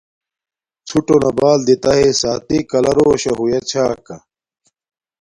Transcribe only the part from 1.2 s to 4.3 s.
بݳل دِیتݳ ہݵئ سݳتݵ کَلَݳ رݸشݳ ہݸیݳ چھݳکݳ.